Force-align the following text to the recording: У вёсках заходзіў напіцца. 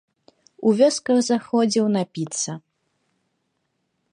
У 0.69 0.71
вёсках 0.79 1.19
заходзіў 1.29 1.85
напіцца. 1.99 2.51